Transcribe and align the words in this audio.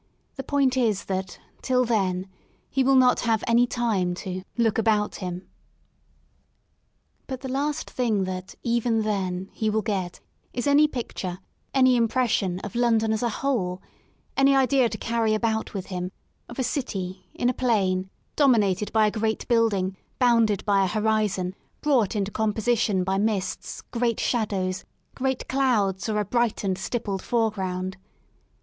The 0.35 0.41
point 0.43 0.75
is 0.77 1.05
that, 1.05 1.37
till 1.61 1.85
then^ 1.85 2.25
he 2.71 2.83
will 2.83 2.95
not 2.95 3.19
have 3.19 3.43
any 3.45 3.67
time 3.67 4.15
to 4.15 4.41
look 4.57 4.79
about 4.79 5.17
him/' 5.21 5.41
II 5.41 5.47
But 7.27 7.41
the 7.41 7.47
last 7.47 7.87
thing 7.87 8.23
that, 8.23 8.55
even 8.63 9.03
then, 9.03 9.51
he 9.53 9.69
will 9.69 9.83
get 9.83 10.19
is 10.53 10.65
any 10.65 10.87
picture, 10.87 11.37
any 11.71 11.95
impression 11.95 12.57
of 12.61 12.73
London 12.73 13.13
as 13.13 13.21
a 13.21 13.29
whole, 13.29 13.79
any 14.35 14.55
idea 14.55 14.89
to 14.89 14.97
carry 14.97 15.35
about 15.35 15.75
with 15.75 15.85
him— 15.93 16.11
of 16.49 16.57
a 16.57 16.63
city, 16.63 17.27
in 17.35 17.47
a 17.47 17.53
plain, 17.53 18.09
domin 18.35 18.63
ated 18.63 18.91
by 18.91 19.05
a 19.05 19.11
great 19.11 19.47
building, 19.47 19.95
bounded 20.17 20.65
by 20.65 20.83
a 20.83 20.87
horizon, 20.87 21.53
brought 21.81 22.15
into 22.15 22.31
composition 22.31 23.03
by 23.03 23.19
mists, 23.19 23.81
great 23.91 24.19
shadows, 24.19 24.83
great 25.13 25.47
clouds 25.47 26.09
or 26.09 26.19
a 26.19 26.25
bright 26.25 26.63
and 26.63 26.79
stippled 26.79 27.21
foreground. 27.21 27.97